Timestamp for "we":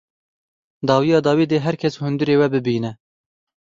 2.39-2.47